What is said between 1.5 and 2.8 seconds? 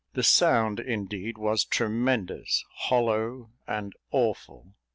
tremendous,